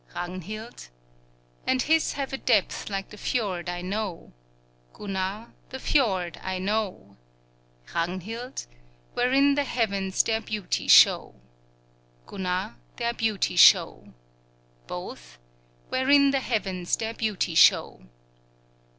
[0.15, 0.87] Ragnhild
[1.67, 4.31] And his have a depth like the fjord, I know,
[4.93, 7.17] Gunnar The fjord, I know;
[7.93, 8.65] Ragnhild
[9.13, 11.35] Wherein the heavens their beauty show,
[12.25, 14.11] Gunnar Their beauty show;
[14.87, 15.37] Both
[15.89, 18.01] Wherein the heavens their beauty show.